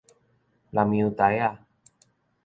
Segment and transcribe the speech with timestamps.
[0.71, 1.63] 南洋 𩸙 仔